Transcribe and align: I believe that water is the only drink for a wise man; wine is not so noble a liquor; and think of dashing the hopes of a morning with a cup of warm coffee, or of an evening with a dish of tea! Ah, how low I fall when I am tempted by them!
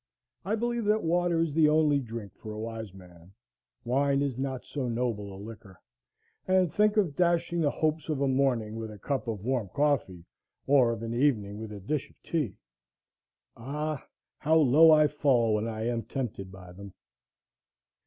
I 0.43 0.55
believe 0.55 0.85
that 0.85 1.03
water 1.03 1.41
is 1.41 1.53
the 1.53 1.69
only 1.69 1.99
drink 1.99 2.35
for 2.35 2.53
a 2.53 2.59
wise 2.59 2.91
man; 2.91 3.33
wine 3.85 4.23
is 4.23 4.35
not 4.35 4.65
so 4.65 4.89
noble 4.89 5.31
a 5.31 5.37
liquor; 5.37 5.79
and 6.47 6.73
think 6.73 6.97
of 6.97 7.15
dashing 7.15 7.61
the 7.61 7.69
hopes 7.69 8.09
of 8.09 8.19
a 8.19 8.27
morning 8.27 8.77
with 8.77 8.89
a 8.89 8.97
cup 8.97 9.27
of 9.27 9.45
warm 9.45 9.69
coffee, 9.75 10.25
or 10.65 10.91
of 10.91 11.03
an 11.03 11.13
evening 11.13 11.59
with 11.59 11.71
a 11.71 11.79
dish 11.79 12.09
of 12.09 12.19
tea! 12.23 12.57
Ah, 13.55 14.03
how 14.39 14.55
low 14.55 14.89
I 14.89 15.05
fall 15.05 15.53
when 15.53 15.67
I 15.67 15.85
am 15.85 16.01
tempted 16.01 16.51
by 16.51 16.71
them! 16.71 16.95